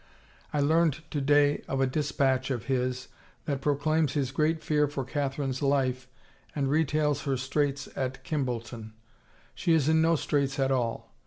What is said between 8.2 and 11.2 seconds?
Kimbolton. She is in no straits at all.